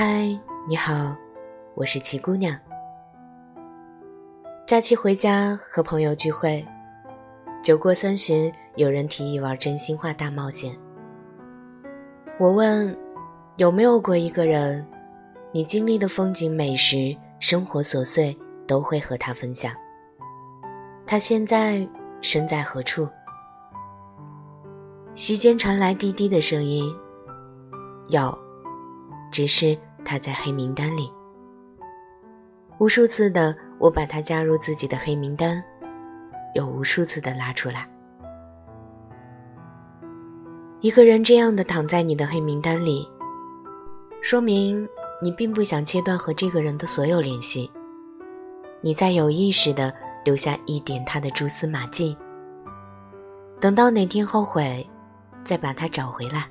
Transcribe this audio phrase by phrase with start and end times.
[0.00, 0.28] 嗨，
[0.68, 1.12] 你好，
[1.74, 2.56] 我是齐姑娘。
[4.64, 6.64] 假期回家和朋友聚会，
[7.64, 10.72] 酒过三巡，有人提议玩真心话大冒险。
[12.38, 12.96] 我问
[13.56, 14.86] 有没有过一个人，
[15.50, 19.72] 你经历的风景、美食、生活琐碎都会和他分享。
[21.08, 21.84] 他现在
[22.20, 23.08] 身在何处？
[25.16, 26.88] 席间传来滴滴的声音，
[28.10, 28.32] 有，
[29.32, 29.76] 只是。
[30.08, 31.12] 他在黑名单里，
[32.78, 35.62] 无数次的我把他加入自己的黑名单，
[36.54, 37.86] 又无数次的拉出来。
[40.80, 43.06] 一个人这样的躺在你的黑名单里，
[44.22, 44.88] 说明
[45.20, 47.70] 你并不想切断和这个人的所有联系，
[48.80, 49.92] 你在有意识的
[50.24, 52.16] 留下一点他的蛛丝马迹，
[53.60, 54.88] 等到哪天后悔，
[55.44, 56.46] 再把他找回来。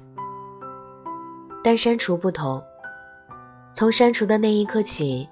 [1.63, 2.63] 但删除不同。
[3.77, 5.29] 从删除的那一刻起，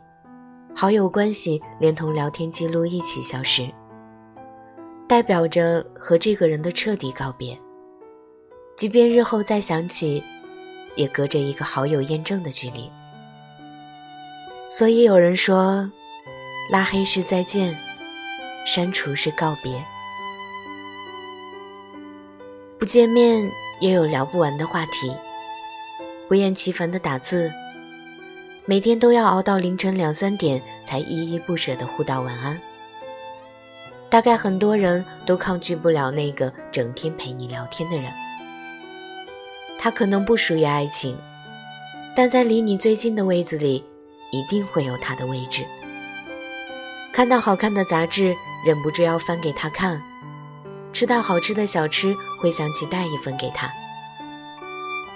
[0.76, 3.68] 好友关系连同聊天记录一起消失，
[5.08, 7.60] 代表着和这个人的彻底告别。
[8.78, 10.24] 即便日后再想起，
[10.96, 12.88] 也隔着一个好友验证的距离。
[14.70, 15.90] 所以有人说，
[16.70, 17.76] 拉黑是再见，
[18.64, 19.84] 删除是告别。
[22.78, 25.12] 不见面也有聊不完的话题，
[26.28, 27.52] 不厌其烦的打字。
[28.68, 32.60] 每天都要熬到凌晨两三点才依依不舍地互道晚安。
[34.10, 38.12] 大概很多人都抗拒不了那个整天陪你聊天的人。
[39.78, 41.16] 他可能不属于爱情，
[42.16, 43.84] 但在离你最近的位子里，
[44.32, 45.64] 一定会有他的位置。
[47.14, 48.36] 看到好看的杂志，
[48.66, 50.00] 忍不住要翻给他看；
[50.92, 53.72] 吃到好吃的小吃，会想起带一份给他。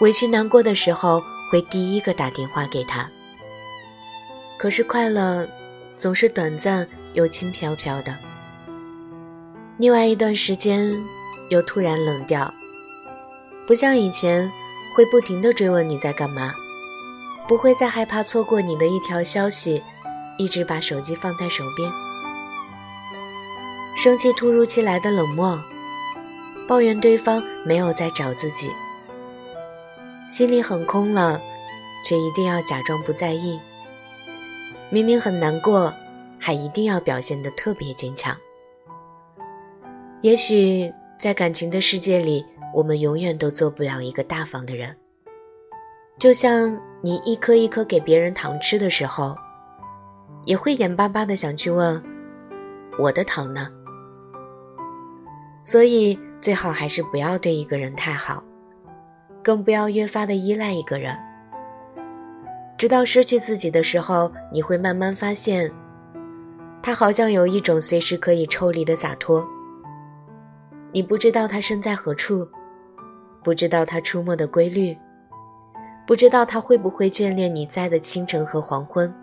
[0.02, 3.10] 委屈难过的时候，会第一个打电话给他。
[4.60, 5.48] 可是快乐
[5.96, 8.14] 总是短暂又轻飘飘的，
[9.78, 10.94] 另外一段时间
[11.50, 12.54] 又突然冷掉，
[13.66, 14.52] 不像以前
[14.94, 16.54] 会不停的追问你在干嘛，
[17.48, 19.82] 不会再害怕错过你的一条消息，
[20.38, 21.90] 一直把手机放在手边，
[23.96, 25.58] 生气突如其来的冷漠，
[26.68, 28.70] 抱怨对方没有在找自己，
[30.30, 31.40] 心里很空了，
[32.06, 33.58] 却一定要假装不在意。
[34.92, 35.94] 明明很难过，
[36.40, 38.36] 还一定要表现得特别坚强。
[40.22, 44.96] 也许在感情的世界里，我们永远都做不了一个大方的人。
[46.18, 49.36] 就像你一颗一颗给别人糖吃的时候，
[50.46, 52.04] 也会眼巴巴的想去问
[52.98, 53.70] ：“我的糖呢？”
[55.64, 58.44] 所以最好还是不要对一个人太好，
[59.44, 61.16] 更不要越发的依赖一个人。
[62.80, 65.70] 直到失去自己的时候，你会慢慢发现，
[66.82, 69.46] 他好像有一种随时可以抽离的洒脱。
[70.94, 72.48] 你不知道他身在何处，
[73.44, 74.98] 不知道他出没的规律，
[76.08, 79.14] 不知道他会不会眷恋你在的清晨和黄昏。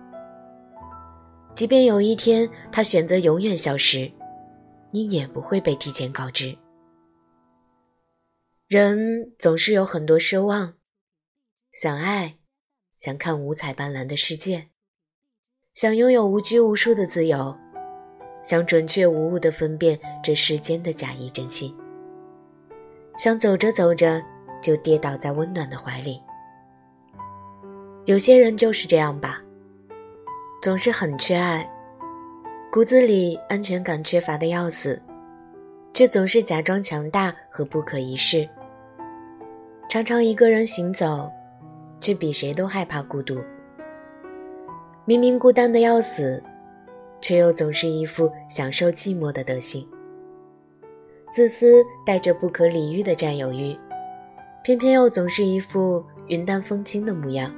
[1.55, 4.12] 即便有一天他选择永远消失，
[4.91, 6.55] 你也不会被提前告知。
[8.69, 10.75] 人总是有很多奢望，
[11.73, 12.37] 想爱。
[12.99, 14.69] 想看五彩斑斓的世界，
[15.75, 17.55] 想拥有无拘无束的自由，
[18.43, 21.77] 想准确无误地分辨这世间的假意真心，
[23.19, 24.23] 想走着走着
[24.62, 26.23] 就跌倒在温暖的怀里。
[28.06, 29.43] 有些人就是这样吧，
[30.62, 31.71] 总是很缺爱，
[32.73, 35.03] 骨子里安全感缺乏的要死，
[35.93, 38.49] 却总是假装强大和不可一世，
[39.87, 41.31] 常常一个人行走。
[42.00, 43.43] 却比谁都害怕孤独。
[45.04, 46.43] 明明孤单的要死，
[47.20, 49.87] 却又总是一副享受寂寞的德行。
[51.32, 53.76] 自私带着不可理喻的占有欲，
[54.64, 57.54] 偏偏又总是一副云淡风轻的模样。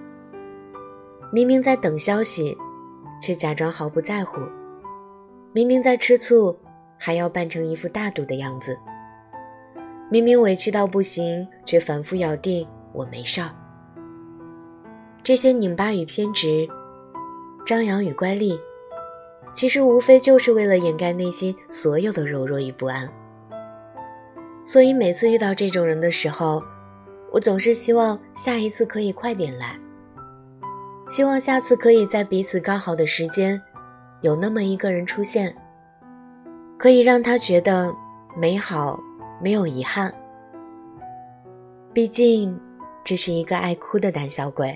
[1.32, 2.56] 明明在等消息，
[3.20, 4.40] 却假装毫不在乎。
[5.52, 6.58] 明明在吃醋，
[6.98, 8.78] 还要扮成一副大度的样子。
[10.10, 13.50] 明明委屈到不行，却反复咬定我没事儿。
[15.28, 16.66] 这些拧巴与偏执，
[17.66, 18.58] 张扬与乖戾，
[19.52, 23.06] 其实无非就是为了掩盖内心所有的柔弱与不安。
[24.64, 26.62] 所以每次遇到这种人的时候，
[27.30, 29.78] 我总是希望下一次可以快点来，
[31.10, 33.60] 希望下次可以在彼此刚好的时间，
[34.22, 35.54] 有那么一个人出现，
[36.78, 37.94] 可以让他觉得
[38.34, 38.98] 美好，
[39.42, 40.10] 没有遗憾。
[41.92, 42.58] 毕竟，
[43.04, 44.74] 这是一个爱哭的胆小鬼。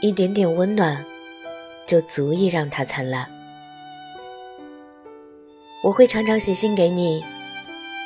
[0.00, 1.04] 一点点温暖，
[1.86, 3.28] 就足以让它灿烂。
[5.82, 7.22] 我会常常写信给你，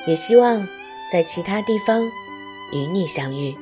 [0.07, 0.67] 也希望
[1.13, 2.03] 在其他地方
[2.73, 3.57] 与你相遇。